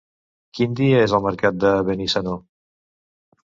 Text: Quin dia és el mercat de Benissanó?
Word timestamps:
Quin 0.59 0.73
dia 0.79 1.03
és 1.09 1.13
el 1.19 1.23
mercat 1.27 1.61
de 1.67 1.75
Benissanó? 1.93 2.37